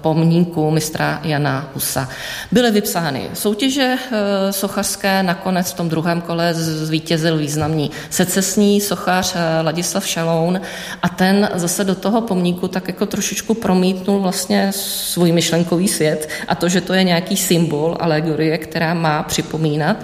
[0.00, 2.08] pomníku mistra Jana Husa.
[2.52, 9.62] Byly vypsány soutěže eh, sochařské, nakonec v tom druhém kole zvítězil významný secesní sochař eh,
[9.62, 10.60] Ladislav Šaloun
[11.02, 16.54] a ten zase do toho pomníku tak jako trošičku promítnul vlastně svůj myšlenkový svět a
[16.54, 19.96] to, že to je nějaký symbol, alegorie, která má připomínat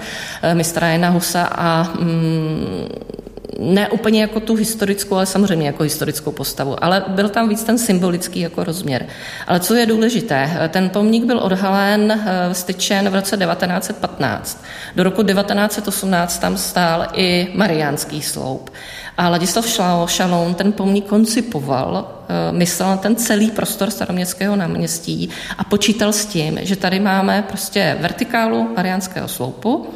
[0.55, 2.89] mistra Jana Husa a mm,
[3.59, 7.79] ne úplně jako tu historickou, ale samozřejmě jako historickou postavu, ale byl tam víc ten
[7.79, 9.07] symbolický jako rozměr.
[9.47, 14.65] Ale co je důležité, ten pomník byl odhalen, eh, styčen v roce 1915.
[14.97, 18.71] Do roku 1918 tam stál i Mariánský sloup.
[19.17, 19.67] A Ladislav
[20.07, 26.27] Šaloun ten pomník koncipoval, eh, myslel na ten celý prostor staroměstského náměstí a počítal s
[26.27, 29.87] tím, že tady máme prostě vertikálu Mariánského sloupu,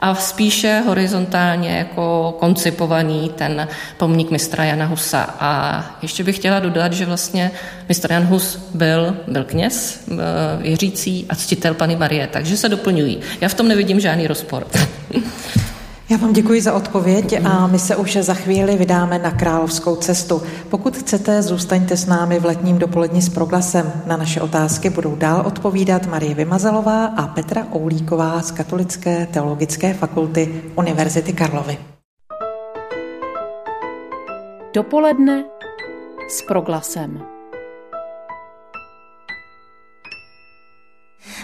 [0.00, 5.34] a spíše horizontálně jako koncipovaný ten pomník mistra Jana Husa.
[5.40, 7.50] A ještě bych chtěla dodat, že vlastně
[7.88, 10.14] mistr Jan Hus byl, byl kněz, eh,
[10.62, 13.20] věřící a ctitel Pany Marie, takže se doplňují.
[13.40, 14.66] Já v tom nevidím žádný rozpor.
[16.10, 20.42] Já vám děkuji za odpověď a my se už za chvíli vydáme na královskou cestu.
[20.68, 23.92] Pokud chcete, zůstaňte s námi v letním dopoledni s proglasem.
[24.06, 30.62] Na naše otázky budou dál odpovídat Marie Vymazalová a Petra Oulíková z Katolické teologické fakulty
[30.76, 31.78] Univerzity Karlovy.
[34.74, 35.44] Dopoledne
[36.28, 37.39] s proglasem.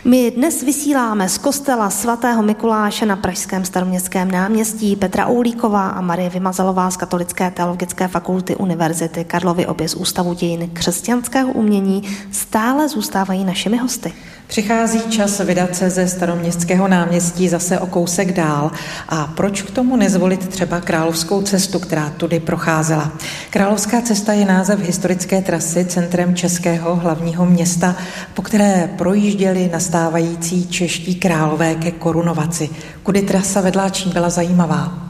[0.05, 6.31] My dnes vysíláme z kostela svatého Mikuláše na Pražském staroměstském náměstí Petra Oulíková a Marie
[6.31, 13.45] Vymazalová z Katolické teologické fakulty Univerzity Karlovy obě z Ústavu dějin křesťanského umění stále zůstávají
[13.45, 14.13] našimi hosty.
[14.47, 18.71] Přichází čas vydat se ze staroměstského náměstí zase o kousek dál.
[19.09, 23.13] A proč k tomu nezvolit třeba královskou cestu, která tudy procházela?
[23.51, 27.97] Královská cesta je název historické trasy centrem českého hlavního města,
[28.35, 32.69] po které projížděli nastávající čeští králové ke korunovaci.
[33.03, 35.07] Kudy trasa vedla, čím byla zajímavá?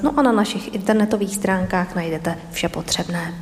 [0.04, 3.34] no a na našich internetových stránkách najdete vše potřebné.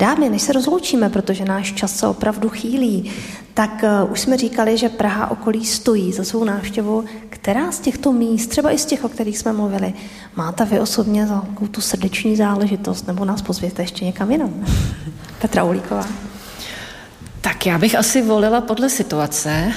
[0.00, 3.10] Dámy, než se rozloučíme, protože náš čas se opravdu chýlí,
[3.54, 7.04] tak uh, už jsme říkali, že Praha okolí stojí za svou návštěvu.
[7.28, 9.94] Která z těchto míst, třeba i z těch, o kterých jsme mluvili,
[10.36, 14.64] máte vy osobně za tu srdeční záležitost, nebo nás pozvěte ještě někam jinam?
[15.40, 16.06] Petra Ulíková.
[17.40, 19.50] Tak já bych asi volila podle situace.
[19.50, 19.72] Eh,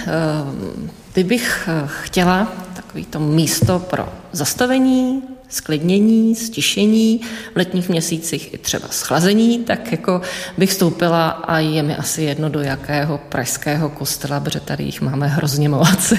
[1.14, 5.24] kdybych eh, chtěla takový to místo pro zastavení,
[5.54, 7.22] sklidnění, stišení,
[7.54, 10.22] v letních měsících i třeba schlazení, tak jako
[10.58, 15.28] bych vstoupila a je mi asi jedno do jakého pražského kostela, protože tady jich máme
[15.28, 16.14] hrozně moc.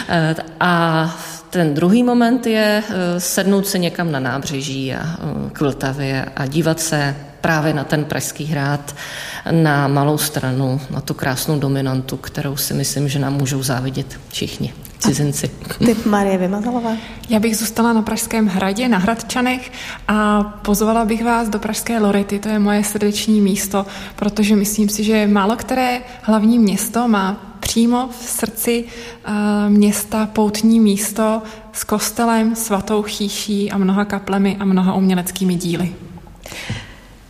[0.60, 1.16] a
[1.50, 6.46] ten druhý moment je eh, sednout se někam na nábřeží a eh, k Vltavě a
[6.46, 8.96] dívat se právě na ten Pražský hrad,
[9.50, 14.74] na malou stranu, na tu krásnou dominantu, kterou si myslím, že nám můžou závidět všichni
[14.98, 15.50] cizinci.
[15.78, 16.90] Typ Marie Vymazalová.
[17.28, 19.72] Já bych zůstala na Pražském hradě, na Hradčanech
[20.08, 23.86] a pozvala bych vás do Pražské Lorety, to je moje srdeční místo,
[24.16, 29.34] protože myslím si, že málo které hlavní město má přímo v srdci uh,
[29.68, 31.42] města poutní místo
[31.72, 35.92] s kostelem, svatou chýší a mnoha kaplemi a mnoha uměleckými díly.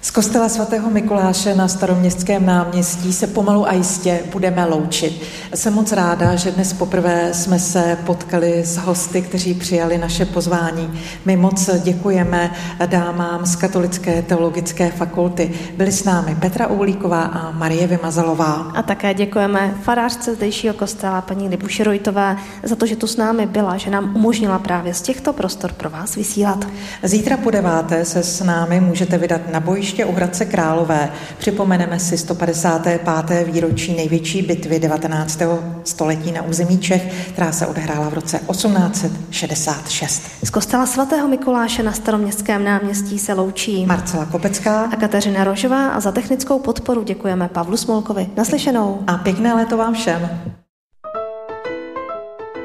[0.07, 5.23] Z kostela svatého Mikuláše na staroměstském náměstí se pomalu a jistě budeme loučit.
[5.55, 11.01] Jsem moc ráda, že dnes poprvé jsme se potkali s hosty, kteří přijali naše pozvání.
[11.25, 12.51] My moc děkujeme
[12.87, 15.51] dámám z Katolické teologické fakulty.
[15.77, 18.53] Byli s námi Petra Uhlíková a Marie Vymazalová.
[18.75, 23.47] A také děkujeme farářce zdejšího kostela paní Libuši Rojtové za to, že tu s námi
[23.47, 26.67] byla, že nám umožnila právě z těchto prostor pro vás vysílat.
[27.03, 29.61] Zítra po deváté se s námi můžete vydat na
[29.97, 31.13] bojiště u Hradce Králové.
[31.39, 33.47] Připomeneme si 155.
[33.47, 35.39] výročí největší bitvy 19.
[35.85, 40.23] století na území Čech, která se odehrála v roce 1866.
[40.43, 46.01] Z kostela svatého Mikuláše na staroměstském náměstí se loučí Marcela Kopecká a Kateřina Rožová a
[46.01, 48.27] za technickou podporu děkujeme Pavlu Smolkovi.
[48.37, 49.03] Naslyšenou.
[49.07, 50.31] A pěkné léto vám všem.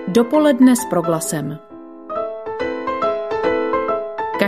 [0.07, 1.70] Dopoledne s proglasem.